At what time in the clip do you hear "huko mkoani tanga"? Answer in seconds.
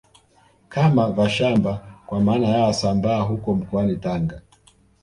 3.19-4.41